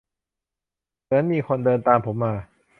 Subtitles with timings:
[1.03, 2.33] เหมือนมีคนเดินตามผมมา